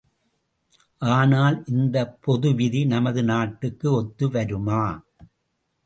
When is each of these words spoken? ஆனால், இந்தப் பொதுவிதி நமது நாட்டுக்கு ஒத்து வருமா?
ஆனால், 1.11 1.63
இந்தப் 1.67 2.17
பொதுவிதி 2.21 2.85
நமது 2.85 3.23
நாட்டுக்கு 3.23 3.91
ஒத்து 3.91 4.29
வருமா? 4.29 4.83